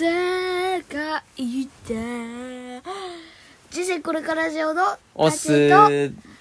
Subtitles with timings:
[0.00, 0.06] 世
[0.84, 1.22] 界
[1.86, 2.80] で
[3.70, 5.70] 人生これから上のオス、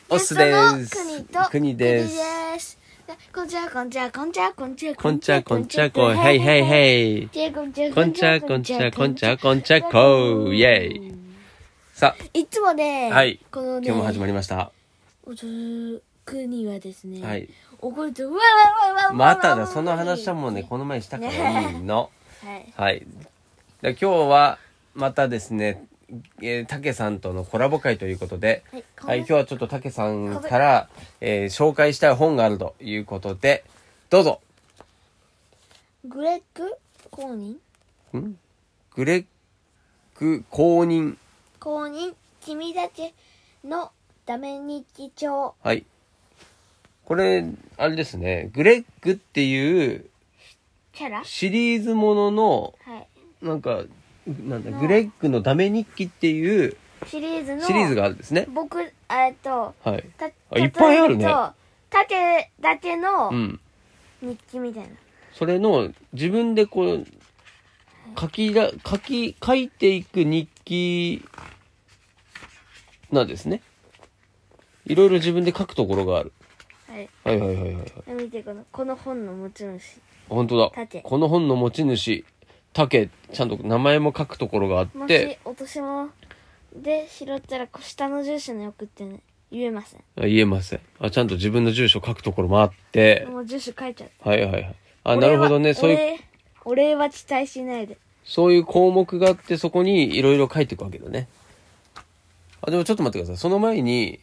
[0.09, 0.95] オスです。
[0.95, 2.15] 国と国です。
[2.57, 2.77] す
[3.35, 7.29] こんちゃこんちゃこんちゃこんちゃこんちゃこんちゃこ、へいへいへい。
[7.53, 9.89] こんちゃこんちゃこんちゃこんちゃこんちゃこ、
[10.53, 11.13] イェイ。
[11.93, 14.71] さあ、いつもね、はいこのね今日も始まりました。
[15.25, 17.49] おつ国はですね、はい。
[17.81, 18.37] 怒るとわわ
[18.93, 22.09] わわまただ、その話はもうね、この前したからいいの。
[22.41, 23.05] はいはい。
[23.81, 24.57] で今日は、
[24.93, 25.85] またですね、
[26.41, 30.89] えー、たけさんとのコラボ会ということで、はいはい、今日はちょっとたけさんから、
[31.21, 33.63] えー紹介したい本があるということで、
[34.09, 34.41] どうぞ。
[36.03, 36.75] グレッグ
[37.09, 37.55] 公認？
[38.17, 38.37] ん？
[38.95, 39.25] グレッ
[40.15, 41.15] グ公認。
[41.61, 42.15] 公認。
[42.41, 43.13] 君だけ
[43.63, 43.91] の
[44.25, 45.85] ダメ日記帳はい。
[47.05, 47.45] これ、
[47.77, 50.05] あれですね、グレッグっていう
[50.91, 51.23] キャラ？
[51.23, 53.07] シリーズものの、はい
[53.41, 53.83] なんか、
[54.27, 56.75] なんだ、グレッグのダメ日記っていう
[57.07, 58.47] シリーズのシリーズがあるんですね。
[58.53, 60.03] 僕えっとはい。
[60.17, 61.25] たあいっぱいあるね
[61.89, 63.59] 縦だけのうん。
[64.21, 64.89] 日記みたいな、
[65.33, 67.05] それの、自分でこう、
[68.19, 71.23] 書きら、書き、書いていく日記
[73.11, 73.61] なんですね。
[74.85, 76.33] いろいろ自分で書くところがある。
[76.87, 78.11] はいはいはいはいはい。
[78.11, 80.71] 見てこのこの本の持ち主本当だ。
[80.73, 82.25] 竹この本の持ち主、
[82.73, 86.09] 竹、ちゃんと名前も書くところがあっもてし、落とし物
[86.75, 90.79] で拾ったら下の住所に送ってね言えませんあ言えません。
[90.99, 94.75] あ、ちゃんと自分の住所書くところもあって、もう住所書いちゃうはいはいはい。
[95.03, 95.73] あ、なるほどね。
[95.73, 96.19] そういう、
[96.65, 101.27] お礼は期待しないでそういう項目があって、そこにいろいろ書いていくわけだね。
[102.61, 103.37] あ、でもちょっと待ってください。
[103.37, 104.19] その前に、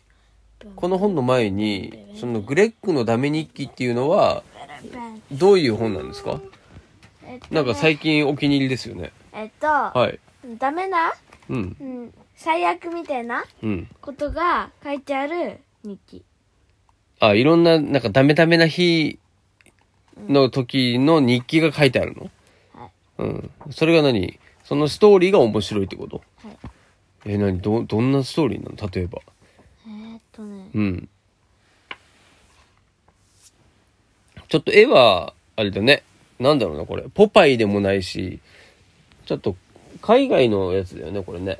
[0.76, 4.44] この本の前に、そのグレッグのダメ日記っていうのは、
[5.32, 6.40] どういう本なんですか？
[7.26, 9.12] えっとねなんか最近お気に入りですよね。
[9.32, 10.18] えっと、はい。
[10.58, 11.12] ダメな、
[11.48, 11.76] うん。
[11.80, 13.88] うん、最悪みたいなうん。
[14.00, 16.24] ことが書いてある日記
[17.20, 19.18] あ、いろんな、なんかダメダメな日
[20.28, 22.30] の時の日記が書いてあるの？
[22.74, 23.50] はいうん。
[23.70, 24.38] それが何？
[24.64, 26.16] そのストーリーが面白いってこと？
[26.16, 26.22] は
[26.52, 26.56] い
[27.26, 27.60] え、何？
[27.60, 28.90] ど、どんなストーリーなの？
[28.90, 29.20] 例えば。
[29.86, 31.08] えーっとねうん。
[34.48, 36.04] ちょっと絵は、あれだね。
[36.38, 37.04] なんだろうな、これ。
[37.14, 38.40] ポパイでもないし、
[39.24, 39.56] ちょっと、
[40.02, 41.58] 海外のやつだよね、これね。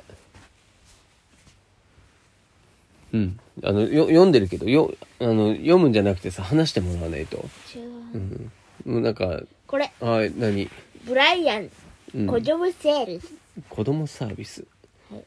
[3.13, 3.39] うん。
[3.63, 7.37] あの、よ読んでるけど、よ、あの、読むんじゃなくてさ、話してもらわないと。
[7.75, 7.83] 違う
[8.13, 8.51] うん。
[8.85, 10.69] もうなんか、これはい、何？
[11.05, 11.69] ブライアン
[12.15, 13.33] うん子供セールス、
[13.67, 14.65] 子供サービス。
[15.11, 15.23] はい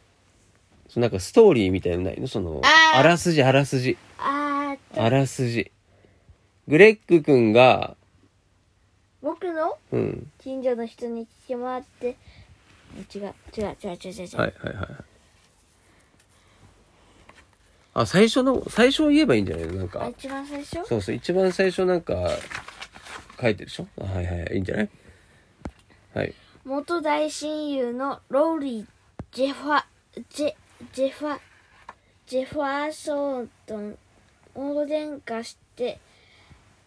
[0.99, 2.27] なんかストーリーみたいなのないの？
[2.27, 3.99] その、あーあらすじ、あらすじ。
[4.19, 5.71] ああらすじ。
[6.69, 7.97] グレッグくんが、
[9.23, 10.31] 僕のうん。
[10.39, 12.17] 近所の人に聞き回って
[13.15, 14.89] 違う違う違う違う違う、はいはいはい。
[17.93, 19.75] あ、最初の、最初を言えばいいんじゃないの？
[19.75, 20.09] なんあか。
[20.09, 20.85] 一番最初？
[20.87, 22.15] そうそう、一番最初なんか、
[23.41, 23.87] 書いてるでしょ？
[24.01, 24.89] あはいはい、いいんじゃない？
[26.15, 26.35] はい。
[26.65, 28.87] 元大親友のローリー・
[29.33, 29.85] ジェファ
[30.29, 30.55] ジェ
[30.93, 31.39] ジェファ
[32.27, 33.75] ジェファーソンと
[34.55, 35.99] 大喧嘩して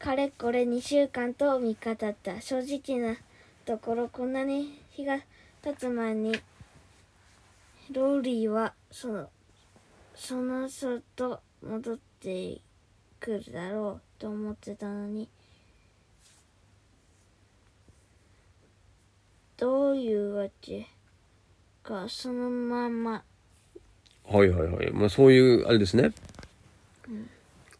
[0.03, 3.15] かれこれ2週間と3日経った正直な
[3.63, 5.19] ところこんなに日が
[5.61, 6.33] 経つ前に
[7.89, 9.29] ローリーはその
[10.13, 12.59] その外戻って
[13.21, 15.29] くるだろうと思ってたのに
[19.55, 20.85] どういうわけ
[21.81, 23.23] かそのまま
[24.29, 24.91] はいはいはい。
[24.91, 26.11] まあそういう、あれですね。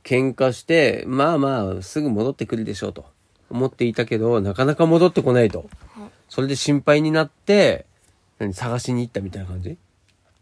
[0.04, 3.06] 喧嘩して、まあまあ、すぐ戻ってくるでしょうと
[3.50, 5.60] 思っていたけど、なかなか戻ってこないと。
[5.96, 7.86] はいそれで心配になって、
[8.40, 9.78] 何、探しに行ったみたいな感じ？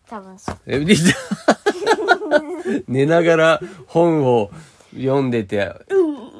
[0.07, 0.95] 多分そうえ、で
[2.87, 4.51] 寝ながら本を
[4.93, 5.73] 読んでて、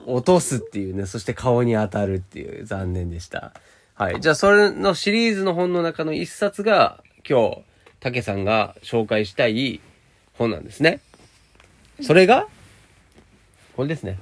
[0.05, 3.51] 落とすっていうね、そして顔に当たるっていう残念でした。
[3.95, 4.21] はい。
[4.21, 7.57] じゃあ、それのシリーズの本の中の一冊が、今日、
[7.99, 9.81] 竹さんが紹介したい
[10.37, 11.01] 本なんですね。
[12.01, 12.47] それが、
[13.75, 14.19] これですね。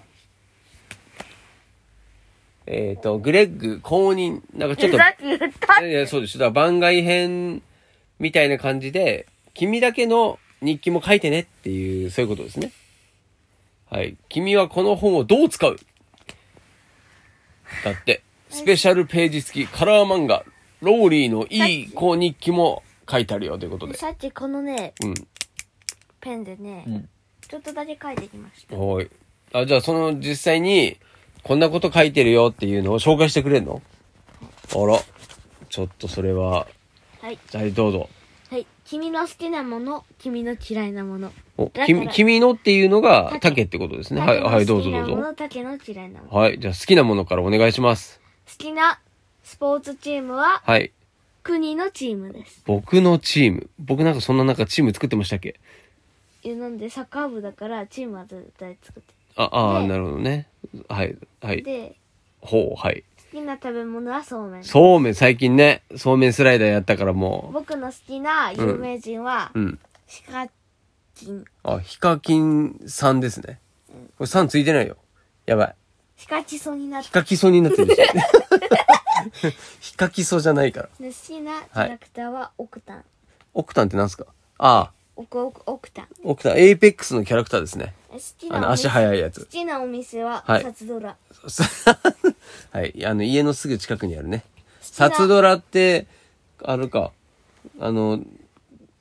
[2.66, 6.38] えっ、と、グレッグ公認、なんかちょっと、さっき言ったいや、そうです。
[6.38, 7.63] だから番外編
[8.19, 9.25] みたいな感じで、
[9.56, 12.72] 君だけの日記も書いてねっていう、そういうことですね。
[13.90, 14.18] はい。
[14.30, 15.78] 君はこの本をどう使う？
[17.84, 20.45] だって、スペシャルページ付きカラー漫画、
[20.81, 23.95] ローリーのいい子日記も書いてあるよということで。
[23.95, 25.13] さっきこのねうん。
[26.22, 27.10] ペンでね、ん
[27.48, 29.10] ちょっとだけ書いてきましたはい。
[29.54, 30.98] あ、じゃあその実際に、
[31.44, 33.81] こんなこと書いてるよっていうのを紹介してくれるの？
[34.75, 35.00] あら。
[35.69, 36.68] ちょっとそれは、
[37.22, 37.38] はい。
[37.50, 38.10] じゃあどうぞ。
[38.50, 38.66] はい。
[38.86, 41.31] 君の好きなもの、君の嫌いなもの。
[41.57, 44.22] お、君、君のっていうのが、竹竹ってことですね。
[44.22, 45.34] はい、はい、どうぞどうぞ。
[45.36, 46.38] 竹の嫌いなもの。
[46.40, 48.19] はい、じゃあ好きなものからお願いします。
[48.48, 49.00] 好きな
[49.44, 50.92] スポーツチームは、はい。
[51.44, 52.63] 国のチームです。
[52.66, 53.69] 僕のチーム。
[53.78, 55.60] 僕なんかそんななんかチーム作ってましたっけ？
[56.44, 60.48] いうので、サッカー部だから、チームは絶対作ってあ、ああ、でなるほどね。
[60.88, 61.64] はい、はい。
[61.64, 61.96] で、
[62.42, 63.04] ほう、はい。
[63.31, 64.64] 好きな食べ物はそうめん。
[64.64, 69.60] そうめん、最近ね、そうめんスライダーやったからも僕の好きな有名人は、う。
[69.60, 69.80] うん。
[70.08, 70.48] シカ
[71.16, 71.46] キン。
[71.64, 73.60] あ、ヒカキンさんですね。
[74.18, 74.98] これ3ついてないよ。
[75.46, 75.76] やばい。
[76.18, 78.02] シカチソになってヒカキソになってるし。
[79.80, 80.90] ヒカキソじゃないから。
[81.00, 83.04] で好きなキャラクターはオクタン。
[83.54, 84.26] オクタンってなんすか？
[84.58, 86.08] ああ、オクオクオクタン。
[86.24, 87.94] オクタン、エイペックスのキャラクターですね。
[88.19, 89.45] 好きあの、足なお店速いやつ好。
[89.48, 91.16] きなお店は、はいサツドラ。
[92.71, 93.06] はい。
[93.06, 94.44] あの、家のすぐ近くにあるね。
[94.81, 96.07] きなサツドラって、
[96.63, 97.12] あるか。
[97.80, 98.19] あの、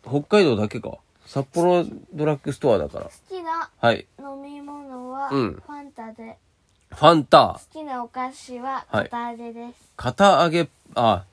[0.02, 0.98] 北海道だけか。
[1.26, 1.84] 札幌
[2.14, 3.04] ドラッグストアだから。
[3.06, 4.06] 好きなはい。
[4.18, 6.38] 飲み物は、うんファンタで。
[6.90, 9.92] ファンタ好、きなお菓子は、はい片揚げです。
[9.96, 11.24] 片揚げ、あ、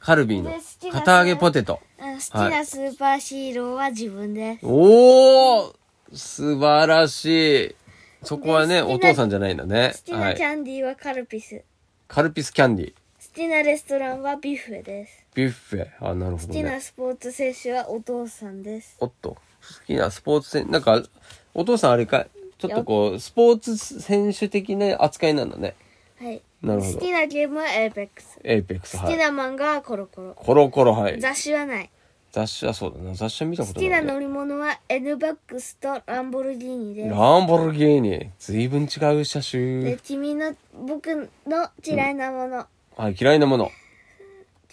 [0.00, 1.80] カルビーので好きな片揚げポテト。
[1.98, 4.66] うん好きなスーパーヒーローは自分です。
[4.66, 5.74] おー
[6.12, 7.74] 素晴らしい。
[8.22, 10.02] そこはね、お父さんじゃないんだね好。
[10.02, 10.18] きは。
[10.20, 11.62] ないキャンディーはカルピス。
[12.08, 12.92] カルピスキャンディー。
[12.92, 12.94] 好
[13.34, 15.24] きなレストランはビュッフェです。
[15.34, 15.88] ビュッフェ。
[16.00, 16.80] あ、なるほど好きなね。
[16.80, 18.96] スポーツ選手はお父さんです。
[19.00, 19.30] おっと。
[19.30, 19.38] 好
[19.86, 21.02] きなスポーツ選なんか、
[21.54, 22.26] お父さんあれか、
[22.58, 25.74] ちょっとこう、スポーツ選手的な扱いなんだね。
[26.18, 26.42] はい。
[26.62, 28.38] なるほど好きなゲームは Apex。
[28.42, 29.06] Apex、はい。
[29.06, 30.34] 好きな漫画はコロコロ。
[30.34, 31.20] コロコロ、はい。
[31.20, 31.90] 雑誌はない。
[32.36, 33.14] 雑誌はそうだな。
[33.14, 33.96] 雑誌は見たこ好とない、ね。
[33.96, 37.08] きな乗り物は N バックスとランボルギーニです。
[37.08, 38.30] ランボルギーニ。
[38.38, 38.88] 随分違う
[39.24, 39.96] 車で種。
[39.96, 40.54] 君の
[40.86, 43.70] 僕の嫌いなもの、はい、嫌いなもの。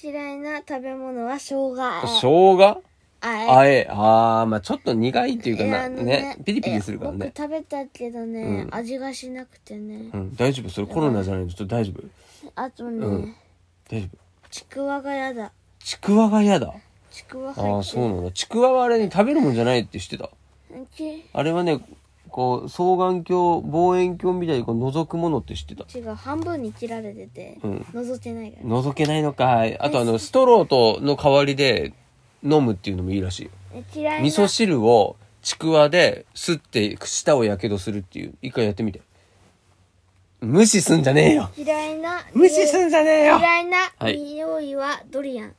[0.03, 2.81] 嫌いな食べ物は生姜生姜？
[3.21, 3.87] あえあえ。
[3.89, 6.37] あー、まあちょっと苦いっていうかな、えあのね。
[6.43, 7.37] ピリピリするからえね僕。
[7.43, 10.69] 食べたけどね、うん味がしなくてねう、ん、大丈夫？
[10.69, 12.03] それコロナじゃないのちょっと大丈夫？
[12.55, 13.35] あとね、うん
[13.89, 14.17] 大丈夫？
[14.49, 16.73] ちくわがやだちくわが嫌だ。
[17.13, 18.31] ちくわああ、そうなんだ。
[18.31, 20.29] ちくわはあれに食べるもんじゃないって知ってた。
[20.95, 21.79] ちあれはね、
[22.29, 25.85] こう、双眼鏡、望遠鏡みたいにこう覗くものって知ってた。
[25.95, 29.77] 違う半分に切られてて、うん覗けないから覗けないのかい。
[29.79, 31.93] あとあの、ストローとの代わりで
[32.43, 33.49] 飲むっていうのもいいらしい
[33.95, 38.33] 嫌いな味噌汁をちくわで吸って舌をやけどするっていう。
[38.41, 39.01] 一回やってみて。
[40.41, 41.49] 無視すんじゃねえよ。
[41.55, 43.37] 嫌いな無視すんじゃねえよ。
[43.37, 45.53] 嫌いなはい匂いはドリアン、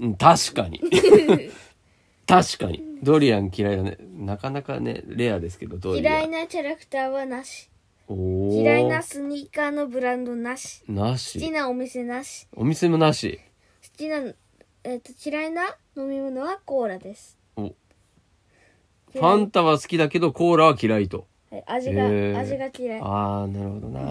[0.00, 0.80] うん確かに。
[2.26, 2.82] 確かに。
[3.02, 3.98] ドリアン嫌いだね。
[4.00, 6.04] なかなかね、レアですけど、ドリアン。
[6.04, 7.70] 嫌いなキャラクターはなし
[8.08, 11.50] 嫌いなスニーカーのブランドなしな好きし。
[11.50, 13.40] なお店なしお店もなし。
[13.82, 14.18] 好きな、
[14.84, 21.26] えっと嫌いな飲み物はコーラですおファンタは好きだけど、コーラは嫌いと。
[21.50, 24.10] はい味が、味が嫌いああ、なるほどな。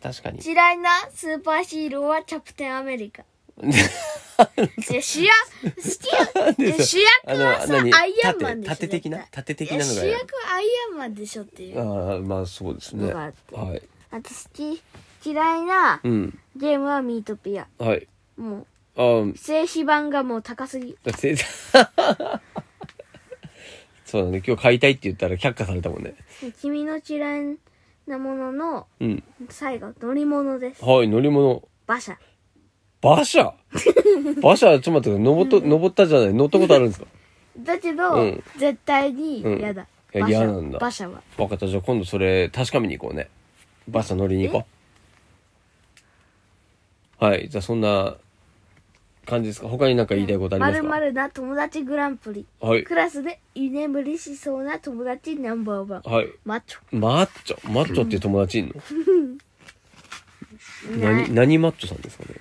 [0.00, 0.40] 確かに。
[0.44, 3.24] 嫌いなスーパーヒーローはキャプテンアメリカ
[5.00, 5.80] 主役好
[6.56, 7.94] きいや主役はさ何？
[7.94, 9.18] アイアンマンでしょ盾盾的な？
[9.18, 13.12] 絶対盾的なのが主役はアイアンマンでしょっていうああ、まあそうですね。
[13.12, 13.34] はい。
[14.10, 14.82] あと好き
[15.24, 16.38] 嫌いなうん。
[16.56, 18.08] ゲームはミートピアはい。
[18.36, 18.66] も
[18.96, 20.96] ああ、う静止版がもう高すぎ
[24.04, 24.42] そうだね。
[24.46, 26.14] 今日買いたいって言ったら却下されたもんね。
[26.60, 27.56] 君の嫌い
[28.06, 29.22] なもののうん。
[29.48, 31.66] 最後乗り物ですはい、乗り物。
[31.86, 32.18] 馬車
[33.04, 33.54] 馬車。
[34.42, 35.18] 馬車、ちょっと待って。
[35.18, 36.34] 登っと、登ったじゃない。
[36.34, 37.06] 乗ったことあるんですか？
[37.58, 38.42] だけど、うん。
[38.56, 40.38] 絶対に嫌だ、うんいや馬車。
[40.38, 40.78] 嫌なんだ。
[40.78, 41.22] 馬車は。
[41.36, 41.66] わかった。
[41.66, 43.28] じゃあ今度それ確かめに行こうね。
[43.88, 44.66] 馬車乗りに行こ
[47.20, 47.24] う。
[47.24, 47.48] はい。
[47.48, 48.16] じゃあそんな
[49.26, 49.68] 感じですか？
[49.68, 50.82] 他になんか言いたいことありまますか？
[50.82, 52.46] るまるな友達グランプリ。
[52.60, 52.84] はい。
[52.84, 56.02] クラスで居眠りしそうな友達ナンバーワン。
[56.02, 56.28] はい。
[56.44, 57.70] マッチマッチョ？
[57.72, 58.72] マッチョっていう友達いんの？
[60.90, 62.34] ョない何、何マッチョさんですかね？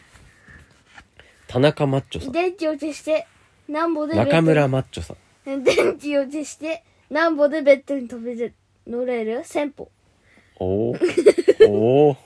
[1.54, 2.32] 田中マッチョさん。
[2.32, 3.28] 電池を消して
[3.70, 5.64] なんぼで中村マッチョさん。
[5.64, 8.54] 電池を消してなんぼでベッドに飛びで
[8.88, 9.44] 乗れる？
[9.46, 9.92] 戦法
[10.60, 11.00] おー。
[11.70, 12.18] おー。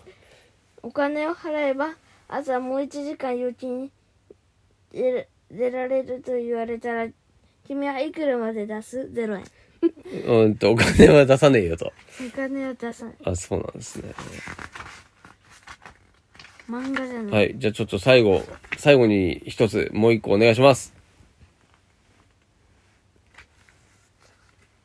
[0.82, 1.96] お金を払えば
[2.30, 3.92] 朝もう1時間預金
[4.94, 7.08] 出る出られると言われたら
[7.66, 9.44] 君はいくらまで出す ?0 円
[10.26, 11.92] うんと、お金は出さねえよと。
[12.26, 14.14] お金を出さないあ、そうなんですね。
[16.70, 17.56] 漫画じゃない、はい。
[17.60, 18.42] じゃあちょっと最後、
[18.78, 20.94] 最後に一つ、もう一個お願いします。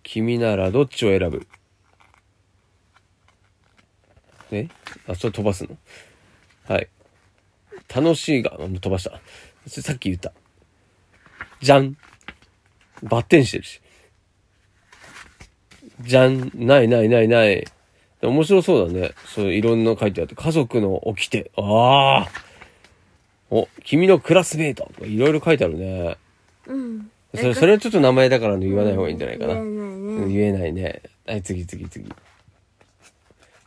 [0.03, 1.47] 君ならどっちを選ぶ？
[4.51, 4.69] え？
[5.07, 5.77] あ、ちょっと飛ばすの？
[6.69, 6.89] はい。
[7.95, 9.21] 楽しいが、もう飛ばした。
[9.67, 10.33] さっき言った。
[11.61, 11.97] じゃん。
[13.03, 13.81] バッテンしてるし。
[16.01, 16.51] じゃん。
[16.55, 17.65] ないないないない。
[18.23, 19.13] 面白そうだね。
[19.27, 20.35] そう、いろんな書いてあって。
[20.35, 21.51] 家族の起きて。
[21.57, 22.52] ああ。
[23.53, 24.91] お、君のクラスメイト。
[24.95, 26.17] とかいろいろ書いてあるね。
[26.67, 27.11] うん。
[27.35, 29.55] それ、それはちょっと名前だから言わない方がいいんじゃないかな。
[29.55, 30.35] 言えないうんね。
[30.35, 31.03] 言えないね。
[31.27, 32.09] はい、次次次。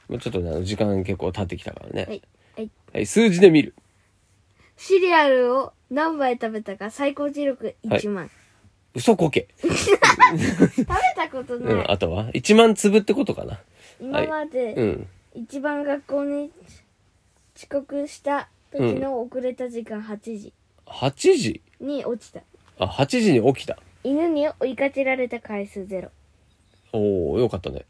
[0.10, 2.06] もうちょっとね、時間結構経ってきたからね。
[2.08, 2.22] はい。
[2.56, 2.72] はい。
[2.94, 3.76] はい、数字で見る。
[4.76, 8.32] シリアルを何杯食べたか最高記録1万。
[8.96, 9.48] 嘘こけ。
[9.62, 11.76] 食べたことうない。
[11.76, 13.60] ん、あとは ?1 万粒ってことかな。
[14.00, 15.08] 今まで、うん。
[15.36, 16.50] 一番学校に
[17.56, 20.54] 遅刻した時の遅れた時間8時
[20.86, 21.62] 8時？
[21.80, 22.42] に落ちた。
[22.80, 23.78] あ、8時に起きた。
[24.04, 26.10] 犬に追いかけられた回数ゼロ。
[26.94, 27.86] おおよかったね。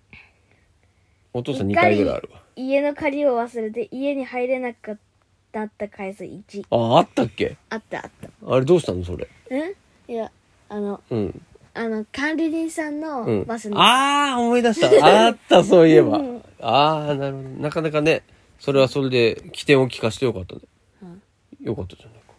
[1.33, 2.41] お父さん2回ぐらいあるわ。
[2.55, 4.99] 家の鍵を忘れて家に入れなかっ
[5.51, 6.65] た回数1。
[6.69, 7.57] あ、あったっけ？
[7.69, 8.53] あったあった。
[8.53, 9.27] あれどうしたのそれ？
[9.51, 9.73] うん
[10.07, 10.31] いや、
[10.69, 11.41] あの、うん。
[11.73, 13.45] あの、管理人さんうんの。
[13.45, 13.75] バスに。
[13.75, 15.25] ああ、思い出した。
[15.25, 16.41] あった、そういえばうん。
[16.61, 17.49] ああ、なるほど。
[17.49, 18.23] なかなかね、
[18.59, 20.61] それはそれで起点を聞かせてよかったね。
[21.65, 22.33] よかったじゃないか。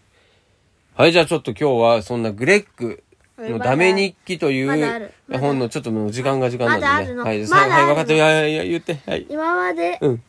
[0.95, 3.02] はい、じゃあちょっと今日はそんなグレッグ
[3.38, 5.12] のダメ日記というまだある？
[5.28, 5.40] まだ？
[5.40, 6.88] 本のちょっともう時間が時間なんでね。
[6.88, 7.25] はい、まだあるの？
[7.25, 8.14] はい、分かった。
[8.14, 8.99] いやいやいや、言って。
[9.06, 9.26] はい。
[9.28, 10.23] 今までうん。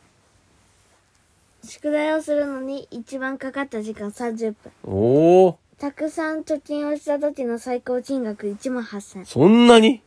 [1.63, 4.71] 宿題をするのに一番かかった時間30分。
[4.83, 9.25] おお、たくさん貯金をした時の最高金額1万8000。
[9.25, 10.01] そんなに？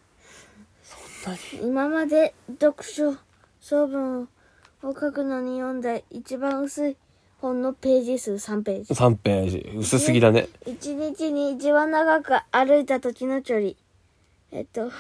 [1.63, 3.15] 今まで読書
[3.61, 4.23] 総文
[4.83, 6.97] を書くのに読んだ一番薄い
[7.41, 8.93] 本のページ数3ページ。
[8.93, 9.73] ?3 ページ。
[9.77, 10.49] 薄すぎだね。
[10.67, 13.73] 一日に一番長く歩いた時の距離。
[14.53, 14.91] えっと、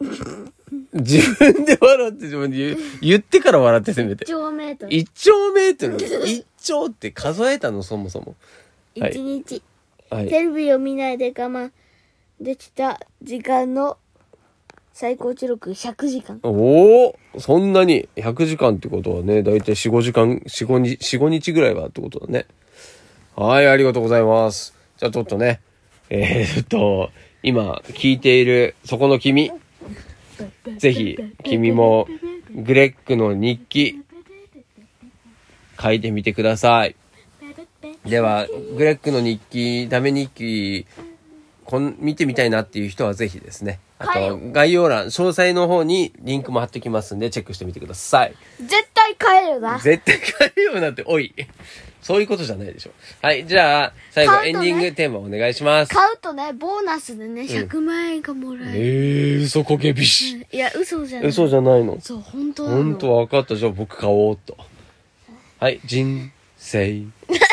[0.92, 4.24] 自分で笑って自分で言う言ってから笑ってせめて。
[4.24, 4.92] 1兆メートル。
[4.92, 8.34] 1兆メートル ?1 兆って数えたのそもそも。
[8.98, 9.62] はい一日。
[10.10, 10.28] はい。
[10.28, 11.70] テレビを見ないで我慢
[12.40, 13.96] できた時間の
[14.92, 16.38] 最高記録100時間。
[16.42, 22.46] おおそんなに100時間ってことはね、だいたい4、5時間、4、5日、4、5日ぐらいはってことだね。
[23.34, 24.74] はい、ありがとうございます。
[24.98, 25.60] じゃあちょっとね、
[26.10, 27.10] えー、っと、
[27.42, 29.50] 今聞いているそこの君、
[30.76, 32.06] ぜひ君も
[32.54, 33.98] グレッグの日記
[35.80, 36.94] 書いてみてください。
[38.04, 38.46] では、
[38.76, 40.86] グレッグの日記、ダメ日記、
[41.72, 43.80] こん見てみたいなっていう人はぜひですね。
[43.98, 48.34] あはいと、概要欄、詳細の方にリンクも貼っておきますんで、チェックしてみてください。
[48.60, 49.78] 絶対買えるな。
[49.78, 51.34] 絶対買えるよなって、おい。
[52.02, 52.90] そういうことじゃないでしょ。
[53.22, 55.94] はい、じゃあ、最後、ねエンディングテーマお願いします。
[55.94, 58.78] 買うとね、ボーナスでね、100万円がもらえる。
[58.78, 60.46] えー、嘘こけびし。
[60.52, 61.28] いや、嘘じゃない。
[61.30, 61.98] 嘘じゃないの？
[62.02, 62.76] そう、本当なの。
[62.76, 63.56] ほんと分かった。
[63.56, 64.58] じゃあ僕買おうっと。
[65.58, 67.06] はい、人生。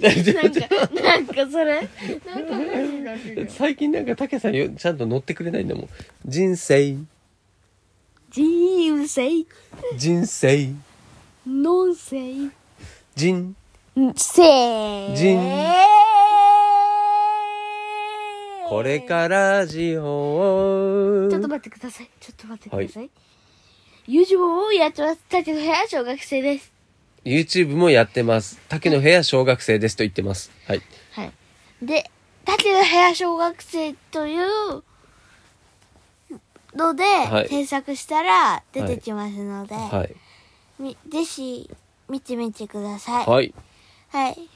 [0.00, 0.14] なん
[0.52, 0.60] か、
[1.02, 1.74] なんかそれ？
[1.74, 5.88] なんか最近なんか、たけさんよちゃんと乗ってくれないんだもん。
[6.24, 6.96] 人生。
[8.30, 9.46] 人生、
[9.96, 10.70] 人生。
[11.46, 12.50] ノン生、
[13.14, 13.56] 人。
[14.16, 15.14] 生。
[15.14, 15.40] 人
[18.68, 22.10] これからジオちょっと待ってください。
[22.20, 23.10] ちょっと待ってください。
[24.08, 25.20] YouTube をやってます。
[25.30, 26.75] だけど部屋小学生です。
[27.26, 28.60] YouTube もやってます。
[28.68, 30.52] 竹の部屋小学生ですと言ってます。
[30.66, 30.82] はい。
[31.10, 31.32] はい。
[31.82, 32.08] で、
[32.44, 34.84] だけど部屋小学生という
[36.76, 40.14] ので、はい検索したら出てきますので、はい。
[40.78, 41.68] みぜひ
[42.08, 43.26] 見てみてください。
[43.26, 43.54] はい。
[44.10, 44.48] はい。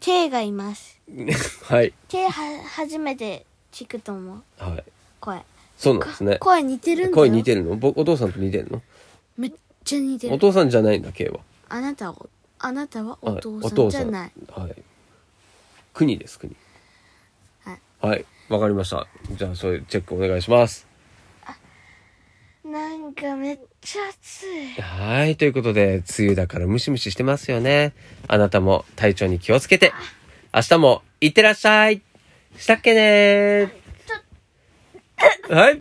[0.00, 1.00] K がいます。
[1.64, 1.94] はい。
[2.08, 4.42] K は初めて聞くと思う。
[4.58, 4.84] はい。
[5.20, 5.42] 声。
[5.78, 6.36] そうなんですね。
[6.40, 7.14] 声似てるんだよ。
[7.14, 7.76] 声似てるの？
[7.76, 8.82] ぼお父さんと似てるの？
[9.38, 10.38] めっちゃ似ておる。
[10.38, 11.40] 父さんじゃないんだ、K は。
[11.68, 12.26] あなたは、
[12.58, 14.32] あなたはおはい父さんじゃない。
[14.50, 14.82] はい。
[15.94, 16.54] 国です、国。
[17.64, 17.80] はい。
[18.00, 18.24] はい。
[18.48, 19.06] わかりました。
[19.32, 20.88] じゃあ、そういうチェックお願いします。
[22.64, 24.82] なんかめっちゃ暑い。
[24.82, 25.36] はい。
[25.36, 27.94] ということで、梅雨だからムシムシしてますよね。
[28.26, 29.94] あなたも体調に気をつけて、
[30.54, 32.02] 明日もいってらっしゃい
[32.58, 35.76] したっけねーはい。